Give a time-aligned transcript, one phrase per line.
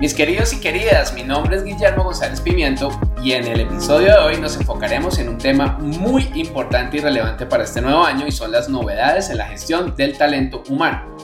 [0.00, 2.88] Mis queridos y queridas, mi nombre es Guillermo González Pimiento
[3.22, 7.44] y en el episodio de hoy nos enfocaremos en un tema muy importante y relevante
[7.44, 11.14] para este nuevo año y son las novedades en la gestión del talento humano.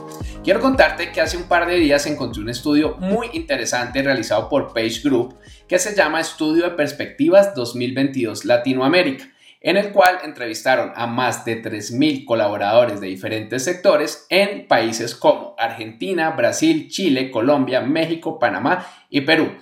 [0.45, 4.74] Quiero contarte que hace un par de días encontré un estudio muy interesante realizado por
[4.74, 9.27] Page Group que se llama Estudio de Perspectivas 2022 Latinoamérica
[9.66, 15.57] en el cual entrevistaron a más de 3.000 colaboradores de diferentes sectores en países como
[15.59, 19.57] Argentina, Brasil, Chile, Colombia, México, Panamá y Perú.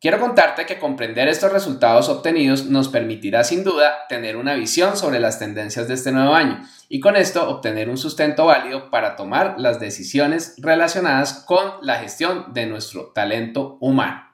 [0.00, 5.20] Quiero contarte que comprender estos resultados obtenidos nos permitirá sin duda tener una visión sobre
[5.20, 9.56] las tendencias de este nuevo año y con esto obtener un sustento válido para tomar
[9.58, 14.27] las decisiones relacionadas con la gestión de nuestro talento humano.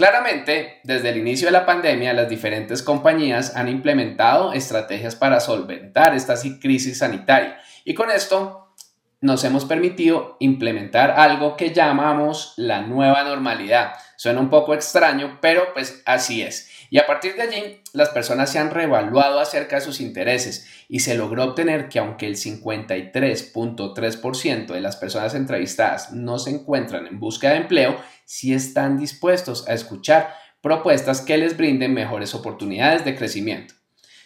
[0.00, 6.14] Claramente, desde el inicio de la pandemia, las diferentes compañías han implementado estrategias para solventar
[6.14, 8.72] esta crisis sanitaria y con esto
[9.20, 13.92] nos hemos permitido implementar algo que llamamos la nueva normalidad.
[14.16, 16.79] Suena un poco extraño, pero pues así es.
[16.90, 20.98] Y a partir de allí, las personas se han reevaluado acerca de sus intereses y
[21.00, 27.20] se logró obtener que aunque el 53.3% de las personas entrevistadas no se encuentran en
[27.20, 33.14] búsqueda de empleo, si están dispuestos a escuchar propuestas que les brinden mejores oportunidades de
[33.14, 33.74] crecimiento.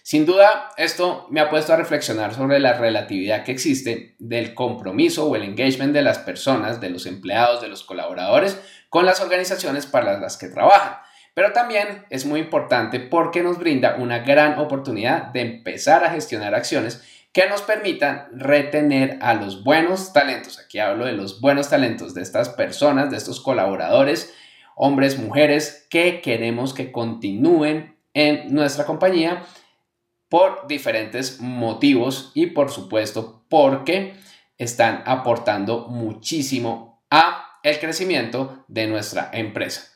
[0.02, 5.26] Sin duda, esto me ha puesto a reflexionar sobre la relatividad que existe del compromiso
[5.26, 8.58] o el engagement de las personas, de los empleados, de los colaboradores
[8.90, 11.03] con las organizaciones para las que trabajan.
[11.34, 16.55] Pero también es muy importante porque nos brinda una gran oportunidad de empezar a gestionar
[16.55, 17.02] acciones
[17.33, 20.61] que nos permitan retener a los buenos talentos.
[20.61, 24.33] Aquí hablo de los buenos talentos de estas personas, de estos colaboradores,
[24.77, 29.42] hombres, mujeres, que queremos que continúen en nuestra compañía
[30.28, 34.14] por diferentes motivos y por supuesto porque
[34.56, 39.93] están aportando muchísimo a el crecimiento de nuestra empresa.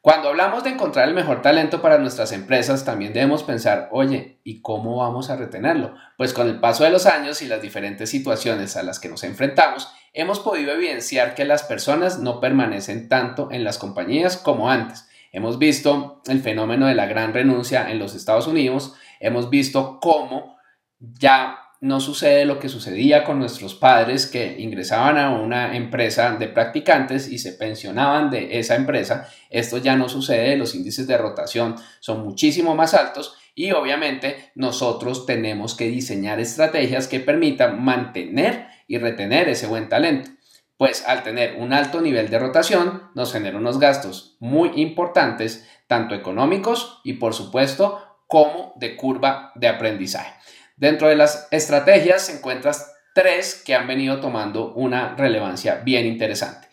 [0.00, 4.62] Cuando hablamos de encontrar el mejor talento para nuestras empresas, también debemos pensar, oye, ¿y
[4.62, 5.94] cómo vamos a retenerlo?
[6.16, 9.24] Pues con el paso de los años y las diferentes situaciones a las que nos
[9.24, 15.08] enfrentamos, hemos podido evidenciar que las personas no permanecen tanto en las compañías como antes.
[15.32, 20.56] Hemos visto el fenómeno de la gran renuncia en los Estados Unidos, hemos visto cómo
[21.00, 26.48] ya no sucede lo que sucedía con nuestros padres que ingresaban a una empresa de
[26.48, 29.28] practicantes y se pensionaban de esa empresa.
[29.48, 35.26] Esto ya no sucede, los índices de rotación son muchísimo más altos y obviamente nosotros
[35.26, 40.30] tenemos que diseñar estrategias que permitan mantener y retener ese buen talento.
[40.76, 46.14] Pues al tener un alto nivel de rotación nos genera unos gastos muy importantes, tanto
[46.14, 50.37] económicos y por supuesto como de curva de aprendizaje.
[50.78, 52.74] Dentro de las estrategias se encuentran
[53.12, 56.68] tres que han venido tomando una relevancia bien interesante.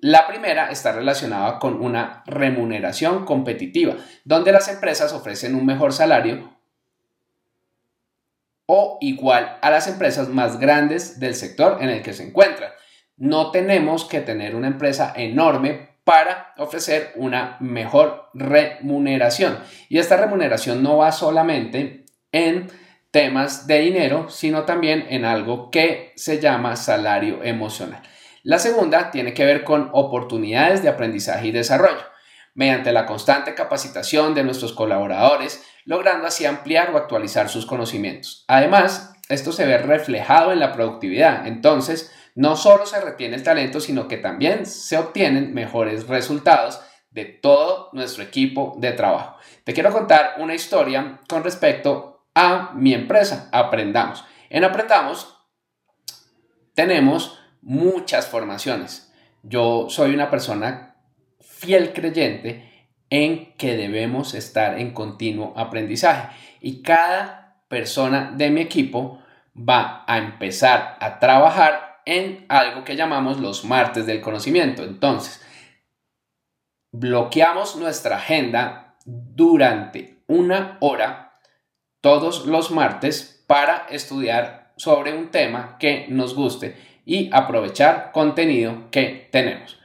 [0.00, 3.94] La primera está relacionada con una remuneración competitiva,
[4.24, 6.58] donde las empresas ofrecen un mejor salario
[8.66, 12.72] o igual a las empresas más grandes del sector en el que se encuentran.
[13.16, 19.58] No tenemos que tener una empresa enorme para ofrecer una mejor remuneración.
[19.88, 22.68] Y esta remuneración no va solamente en
[23.14, 28.02] temas de dinero, sino también en algo que se llama salario emocional.
[28.42, 32.02] La segunda tiene que ver con oportunidades de aprendizaje y desarrollo,
[32.54, 38.44] mediante la constante capacitación de nuestros colaboradores, logrando así ampliar o actualizar sus conocimientos.
[38.48, 43.78] Además, esto se ve reflejado en la productividad, entonces no solo se retiene el talento,
[43.78, 46.80] sino que también se obtienen mejores resultados
[47.12, 49.36] de todo nuestro equipo de trabajo.
[49.62, 54.24] Te quiero contar una historia con respecto a mi empresa, Aprendamos.
[54.50, 55.34] En Aprendamos
[56.74, 59.12] tenemos muchas formaciones.
[59.42, 60.96] Yo soy una persona
[61.40, 66.28] fiel creyente en que debemos estar en continuo aprendizaje
[66.60, 69.22] y cada persona de mi equipo
[69.56, 74.82] va a empezar a trabajar en algo que llamamos los martes del conocimiento.
[74.82, 75.42] Entonces,
[76.90, 81.33] bloqueamos nuestra agenda durante una hora
[82.04, 89.30] todos los martes para estudiar sobre un tema que nos guste y aprovechar contenido que
[89.32, 89.80] tenemos.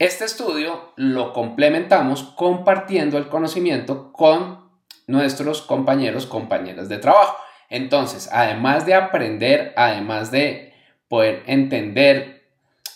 [0.00, 4.68] Este estudio lo complementamos compartiendo el conocimiento con
[5.06, 7.36] nuestros compañeros, compañeras de trabajo.
[7.70, 10.74] Entonces, además de aprender, además de
[11.06, 12.48] poder entender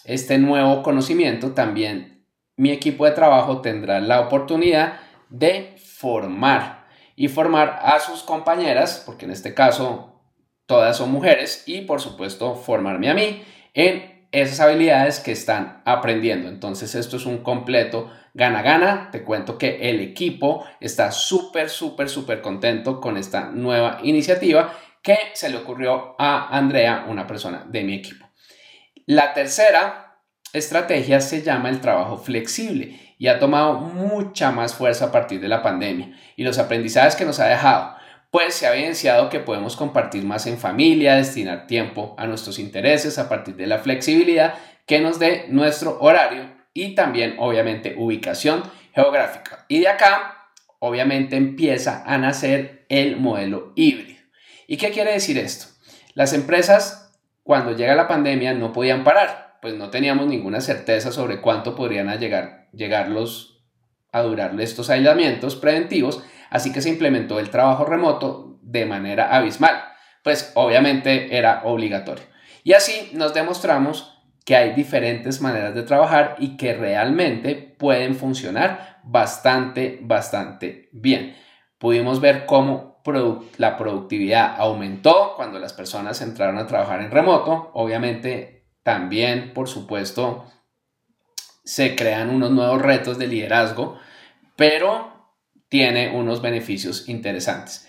[0.02, 2.24] este nuevo conocimiento, también
[2.56, 4.94] mi equipo de trabajo tendrá la oportunidad
[5.30, 6.81] de formar
[7.16, 10.20] y formar a sus compañeras, porque en este caso
[10.66, 13.42] todas son mujeres, y por supuesto formarme a mí
[13.74, 16.48] en esas habilidades que están aprendiendo.
[16.48, 19.10] Entonces esto es un completo gana-gana.
[19.12, 24.72] Te cuento que el equipo está súper, súper, súper contento con esta nueva iniciativa
[25.02, 28.26] que se le ocurrió a Andrea, una persona de mi equipo.
[29.04, 30.20] La tercera
[30.52, 35.46] estrategia se llama el trabajo flexible y ha tomado mucha más fuerza a partir de
[35.46, 37.94] la pandemia y los aprendizajes que nos ha dejado
[38.32, 43.20] pues se ha evidenciado que podemos compartir más en familia, destinar tiempo a nuestros intereses
[43.20, 44.54] a partir de la flexibilidad
[44.86, 49.66] que nos dé nuestro horario y también obviamente ubicación geográfica.
[49.68, 50.48] Y de acá
[50.80, 54.20] obviamente empieza a nacer el modelo híbrido.
[54.66, 55.66] ¿Y qué quiere decir esto?
[56.14, 57.14] Las empresas
[57.44, 62.08] cuando llega la pandemia no podían parar, pues no teníamos ninguna certeza sobre cuánto podrían
[62.18, 63.64] llegar, llegarlos
[64.12, 69.82] a durar estos aislamientos preventivos, así que se implementó el trabajo remoto de manera abismal,
[70.22, 72.24] pues obviamente era obligatorio.
[72.64, 79.00] Y así nos demostramos que hay diferentes maneras de trabajar y que realmente pueden funcionar
[79.04, 81.36] bastante, bastante bien.
[81.78, 82.92] Pudimos ver cómo
[83.58, 87.70] la productividad aumentó cuando las personas entraron a trabajar en remoto.
[87.74, 90.46] Obviamente también, por supuesto,
[91.64, 93.98] se crean unos nuevos retos de liderazgo,
[94.56, 95.12] pero
[95.68, 97.88] tiene unos beneficios interesantes.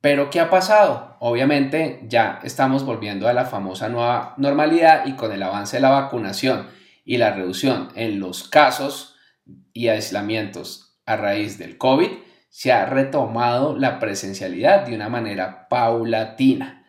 [0.00, 1.16] Pero ¿qué ha pasado?
[1.20, 5.88] Obviamente ya estamos volviendo a la famosa nueva normalidad y con el avance de la
[5.90, 6.68] vacunación
[7.04, 9.16] y la reducción en los casos
[9.72, 12.10] y aislamientos a raíz del COVID,
[12.48, 16.86] se ha retomado la presencialidad de una manera paulatina.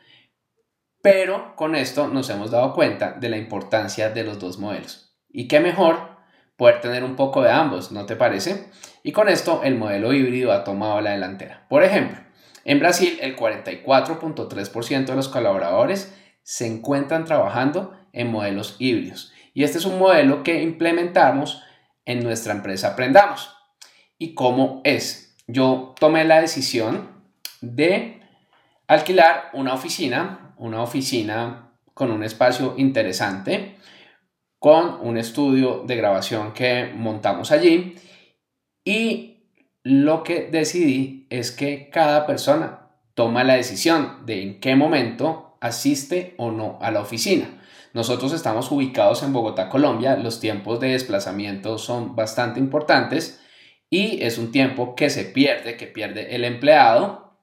[1.01, 5.04] Pero con esto nos hemos dado cuenta de la importancia de los dos modelos.
[5.35, 6.15] ¿Y qué mejor
[6.55, 8.69] poder tener un poco de ambos, ¿no te parece?
[9.03, 11.65] Y con esto el modelo híbrido ha tomado la delantera.
[11.67, 12.17] Por ejemplo,
[12.63, 19.33] en Brasil el 44.3% de los colaboradores se encuentran trabajando en modelos híbridos.
[19.53, 21.61] Y este es un modelo que implementamos
[22.05, 23.53] en nuestra empresa Aprendamos.
[24.17, 25.35] ¿Y cómo es?
[25.47, 27.09] Yo tomé la decisión
[27.59, 28.21] de
[28.87, 33.75] alquilar una oficina, una oficina con un espacio interesante,
[34.65, 37.99] con un estudio de grabación que montamos allí
[38.83, 39.51] y
[39.83, 46.33] lo que decidí es que cada persona toma la decisión de en qué momento asiste
[46.39, 47.61] o no a la oficina.
[47.93, 50.15] Nosotros estamos ubicados en Bogotá, Colombia.
[50.15, 53.39] Los tiempos de desplazamiento son bastante importantes
[53.91, 57.37] y es un tiempo que se pierde, que pierde el empleado,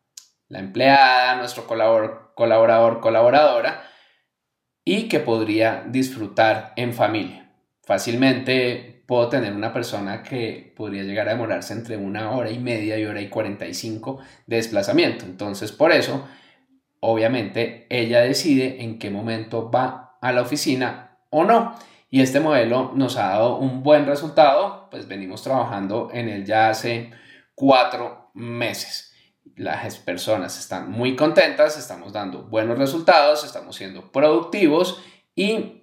[0.49, 3.92] la empleada, nuestro colaborador, colaborador colaboradora
[4.85, 7.51] y que podría disfrutar en familia.
[7.83, 12.99] Fácilmente puedo tener una persona que podría llegar a demorarse entre una hora y media
[12.99, 15.25] y hora y 45 de desplazamiento.
[15.25, 16.27] Entonces, por eso,
[17.01, 21.75] obviamente, ella decide en qué momento va a la oficina o no.
[22.11, 26.69] Y este modelo nos ha dado un buen resultado, pues venimos trabajando en él ya
[26.69, 27.11] hace
[27.55, 29.12] cuatro meses
[29.57, 35.03] las personas están muy contentas, estamos dando buenos resultados, estamos siendo productivos
[35.35, 35.83] y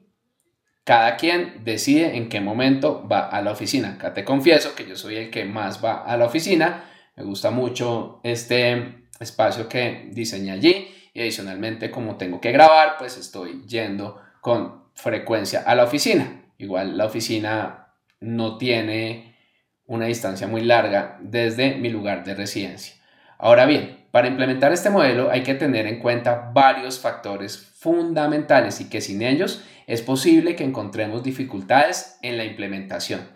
[0.84, 3.94] cada quien decide en qué momento va a la oficina.
[3.94, 6.90] Acá te confieso que yo soy el que más va a la oficina.
[7.16, 13.18] Me gusta mucho este espacio que diseñé allí y adicionalmente como tengo que grabar, pues
[13.18, 16.46] estoy yendo con frecuencia a la oficina.
[16.58, 19.38] Igual la oficina no tiene
[19.86, 22.99] una distancia muy larga desde mi lugar de residencia.
[23.42, 28.90] Ahora bien, para implementar este modelo hay que tener en cuenta varios factores fundamentales y
[28.90, 33.30] que sin ellos es posible que encontremos dificultades en la implementación.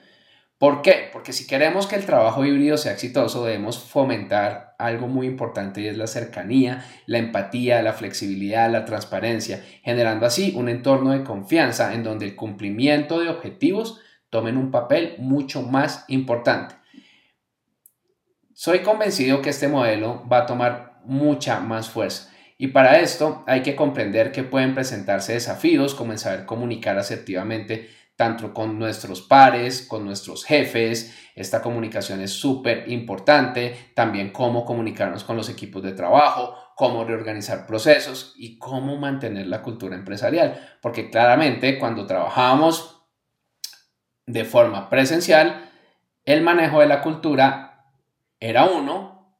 [0.57, 1.09] ¿Por qué?
[1.13, 5.87] Porque si queremos que el trabajo híbrido sea exitoso debemos fomentar algo muy importante y
[5.87, 11.93] es la cercanía, la empatía, la flexibilidad, la transparencia, generando así un entorno de confianza
[11.93, 16.75] en donde el cumplimiento de objetivos tomen un papel mucho más importante.
[18.63, 23.61] Soy convencido que este modelo va a tomar mucha más fuerza y para esto hay
[23.61, 29.85] que comprender que pueden presentarse desafíos como el saber comunicar asertivamente tanto con nuestros pares,
[29.85, 31.13] con nuestros jefes.
[31.35, 33.91] Esta comunicación es súper importante.
[33.95, 39.61] También cómo comunicarnos con los equipos de trabajo, cómo reorganizar procesos y cómo mantener la
[39.61, 40.77] cultura empresarial.
[40.81, 43.03] Porque claramente cuando trabajamos
[44.25, 45.69] de forma presencial,
[46.23, 47.71] el manejo de la cultura
[48.43, 49.37] era uno,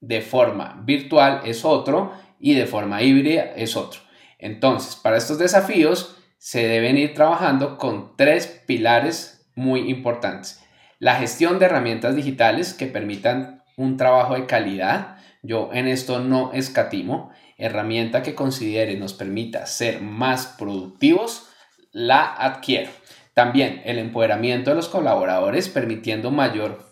[0.00, 4.00] de forma virtual es otro y de forma híbrida es otro.
[4.38, 10.62] Entonces, para estos desafíos se deben ir trabajando con tres pilares muy importantes.
[10.98, 15.16] La gestión de herramientas digitales que permitan un trabajo de calidad.
[15.42, 17.30] Yo en esto no escatimo.
[17.56, 21.48] Herramienta que considere nos permita ser más productivos,
[21.90, 22.90] la adquiero.
[23.32, 26.91] También el empoderamiento de los colaboradores permitiendo mayor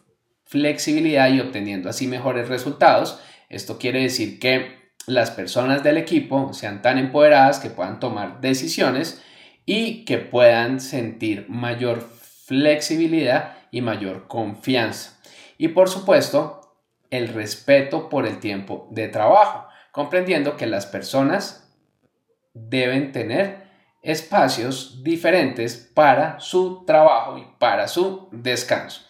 [0.50, 3.21] flexibilidad y obteniendo así mejores resultados.
[3.49, 9.23] Esto quiere decir que las personas del equipo sean tan empoderadas que puedan tomar decisiones
[9.64, 15.21] y que puedan sentir mayor flexibilidad y mayor confianza.
[15.57, 16.76] Y por supuesto,
[17.11, 21.73] el respeto por el tiempo de trabajo, comprendiendo que las personas
[22.54, 23.71] deben tener
[24.02, 29.02] espacios diferentes para su trabajo y para su descanso.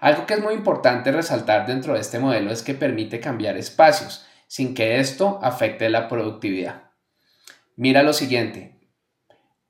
[0.00, 4.26] Algo que es muy importante resaltar dentro de este modelo es que permite cambiar espacios
[4.46, 6.90] sin que esto afecte la productividad.
[7.76, 8.78] Mira lo siguiente.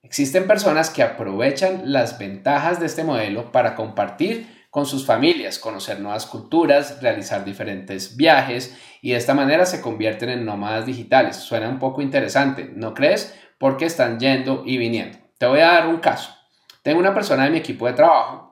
[0.02, 6.00] Existen personas que aprovechan las ventajas de este modelo para compartir con sus familias, conocer
[6.00, 11.36] nuevas culturas, realizar diferentes viajes y de esta manera se convierten en nómadas digitales.
[11.36, 13.34] Suena un poco interesante, ¿no crees?
[13.58, 15.18] porque están yendo y viniendo.
[15.38, 16.34] Te voy a dar un caso.
[16.82, 18.45] Tengo una persona de mi equipo de trabajo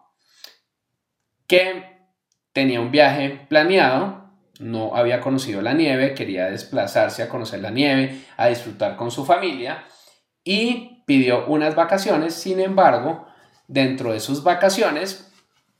[1.46, 1.94] que
[2.52, 4.24] tenía un viaje planeado,
[4.60, 9.24] no había conocido la nieve, quería desplazarse a conocer la nieve, a disfrutar con su
[9.24, 9.84] familia
[10.44, 12.34] y pidió unas vacaciones.
[12.34, 13.26] Sin embargo,
[13.66, 15.32] dentro de sus vacaciones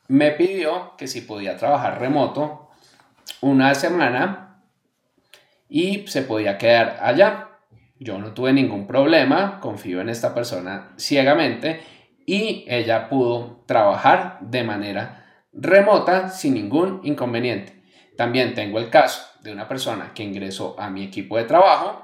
[0.08, 2.68] me pidió que si podía trabajar remoto
[3.40, 4.62] una semana
[5.68, 7.50] y se podía quedar allá.
[7.98, 11.80] Yo no tuve ningún problema, confío en esta persona ciegamente
[12.26, 15.23] y ella pudo trabajar de manera
[15.54, 17.82] remota sin ningún inconveniente.
[18.16, 22.02] También tengo el caso de una persona que ingresó a mi equipo de trabajo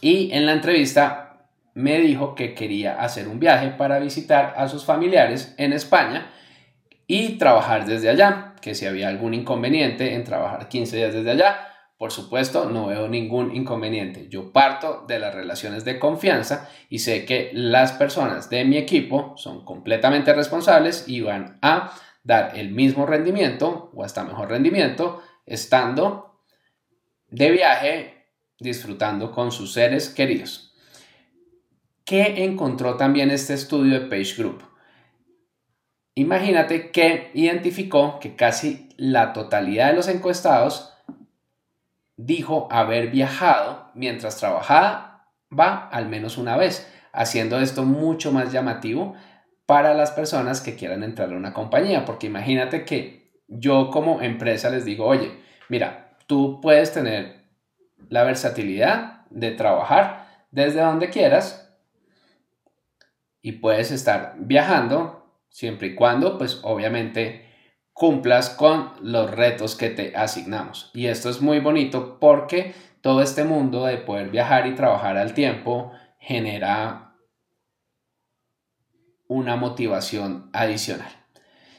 [0.00, 4.84] y en la entrevista me dijo que quería hacer un viaje para visitar a sus
[4.84, 6.30] familiares en España
[7.06, 11.68] y trabajar desde allá, que si había algún inconveniente en trabajar 15 días desde allá,
[12.02, 14.28] por supuesto, no veo ningún inconveniente.
[14.28, 19.34] Yo parto de las relaciones de confianza y sé que las personas de mi equipo
[19.36, 21.92] son completamente responsables y van a
[22.22, 26.40] dar el mismo rendimiento o hasta mejor rendimiento estando
[27.28, 28.26] de viaje
[28.58, 30.74] disfrutando con sus seres queridos.
[32.04, 34.62] ¿Qué encontró también este estudio de Page Group?
[36.14, 40.92] Imagínate que identificó que casi la totalidad de los encuestados
[42.16, 45.12] dijo haber viajado mientras trabajaba
[45.58, 49.14] al menos una vez, haciendo esto mucho más llamativo
[49.66, 54.70] para las personas que quieran entrar a una compañía, porque imagínate que yo como empresa
[54.70, 57.42] les digo, oye, mira, tú puedes tener
[58.08, 61.78] la versatilidad de trabajar desde donde quieras
[63.40, 67.46] y puedes estar viajando siempre y cuando, pues obviamente,
[67.92, 70.90] cumplas con los retos que te asignamos.
[70.94, 75.34] Y esto es muy bonito porque todo este mundo de poder viajar y trabajar al
[75.34, 77.11] tiempo genera
[79.32, 81.10] una motivación adicional.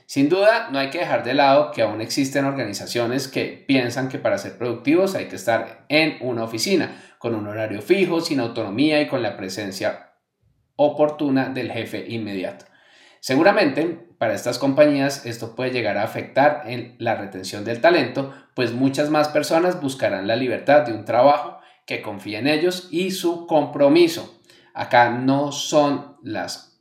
[0.05, 4.19] Sin duda, no hay que dejar de lado que aún existen organizaciones que piensan que
[4.19, 9.01] para ser productivos hay que estar en una oficina, con un horario fijo, sin autonomía
[9.01, 10.13] y con la presencia
[10.75, 12.65] oportuna del jefe inmediato.
[13.21, 18.73] Seguramente para estas compañías esto puede llegar a afectar en la retención del talento, pues
[18.73, 23.47] muchas más personas buscarán la libertad de un trabajo que confíe en ellos y su
[23.47, 24.41] compromiso.
[24.73, 26.72] Acá no son las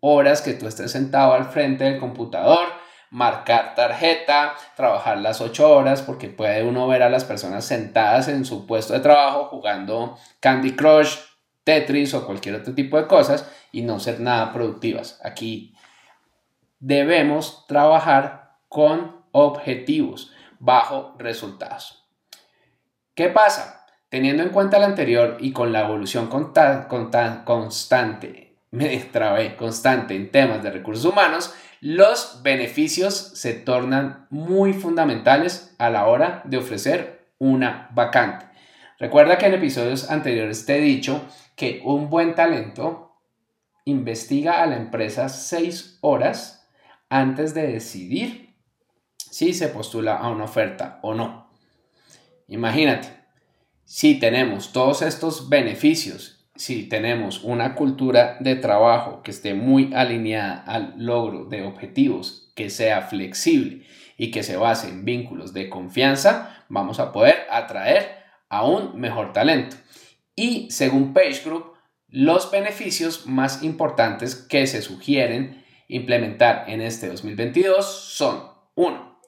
[0.00, 2.66] horas que tú estés sentado al frente del computador,
[3.10, 8.44] marcar tarjeta, trabajar las ocho horas, porque puede uno ver a las personas sentadas en
[8.44, 11.16] su puesto de trabajo jugando Candy Crush,
[11.64, 15.20] Tetris o cualquier otro tipo de cosas y no ser nada productivas.
[15.22, 15.74] Aquí
[16.80, 22.06] debemos trabajar con objetivos bajo resultados.
[23.14, 23.86] ¿Qué pasa?
[24.08, 30.62] Teniendo en cuenta lo anterior y con la evolución constante, me trabé, constante en temas
[30.62, 37.88] de recursos humanos, los beneficios se tornan muy fundamentales a la hora de ofrecer una
[37.92, 38.46] vacante.
[38.98, 43.16] Recuerda que en episodios anteriores te he dicho que un buen talento
[43.84, 46.68] investiga a la empresa seis horas
[47.08, 48.56] antes de decidir
[49.16, 51.50] si se postula a una oferta o no.
[52.48, 53.08] Imagínate,
[53.84, 60.64] si tenemos todos estos beneficios si tenemos una cultura de trabajo que esté muy alineada
[60.66, 63.86] al logro de objetivos, que sea flexible
[64.16, 69.32] y que se base en vínculos de confianza, vamos a poder atraer a un mejor
[69.32, 69.76] talento.
[70.34, 71.74] Y según Page Group,
[72.08, 79.20] los beneficios más importantes que se sugieren implementar en este 2022 son 1.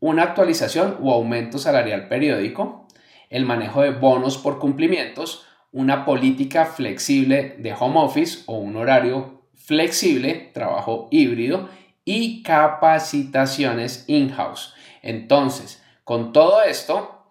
[0.00, 2.88] Una actualización o aumento salarial periódico,
[3.28, 9.42] el manejo de bonos por cumplimientos, una política flexible de home office o un horario
[9.54, 11.68] flexible, trabajo híbrido
[12.04, 14.72] y capacitaciones in-house.
[15.02, 17.26] Entonces, con todo esto,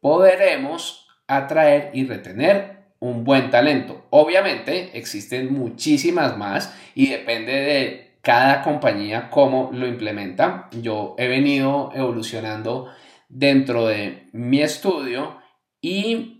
[0.00, 4.04] podremos atraer y retener un buen talento.
[4.10, 10.68] Obviamente existen muchísimas más y depende de cada compañía cómo lo implementa.
[10.82, 12.88] Yo he venido evolucionando
[13.30, 15.38] dentro de mi estudio
[15.80, 16.31] y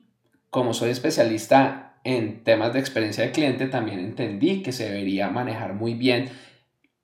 [0.53, 5.73] como soy especialista en temas de experiencia de cliente, también entendí que se debería manejar
[5.73, 6.31] muy bien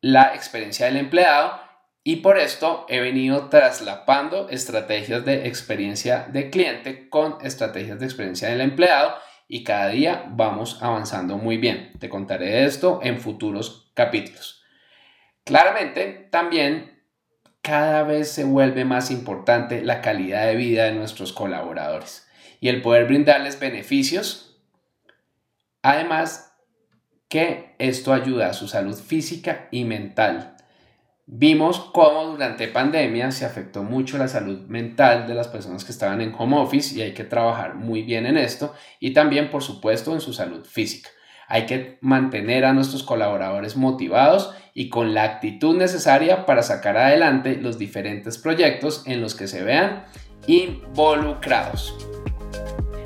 [0.02, 1.58] la experiencia del empleado
[2.04, 8.50] y por esto he venido traslapando estrategias de experiencia de cliente con estrategias de experiencia
[8.50, 9.14] del empleado
[9.48, 11.92] y cada día vamos avanzando muy bien.
[11.98, 14.62] Te contaré esto en futuros capítulos.
[15.44, 17.00] Claramente, también
[17.62, 22.27] cada vez se vuelve más importante la calidad de vida de nuestros colaboradores
[22.60, 24.60] y el poder brindarles beneficios.
[25.82, 26.52] Además
[27.28, 30.56] que esto ayuda a su salud física y mental.
[31.30, 36.22] Vimos cómo durante pandemia se afectó mucho la salud mental de las personas que estaban
[36.22, 40.14] en home office y hay que trabajar muy bien en esto y también por supuesto
[40.14, 41.10] en su salud física.
[41.46, 47.56] Hay que mantener a nuestros colaboradores motivados y con la actitud necesaria para sacar adelante
[47.60, 50.04] los diferentes proyectos en los que se vean
[50.46, 51.94] involucrados.